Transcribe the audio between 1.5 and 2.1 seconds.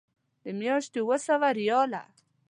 ریاله.